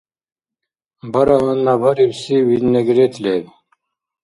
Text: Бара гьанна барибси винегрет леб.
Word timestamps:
Бара 1.11 1.35
гьанна 1.43 1.73
барибси 1.81 2.35
винегрет 2.47 3.13
леб. 3.23 3.45